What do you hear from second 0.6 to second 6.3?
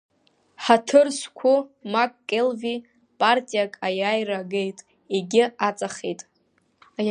Ҳаҭыр зқәу Мак Келви, партиак аиааира агеит, егьи аҵахеит.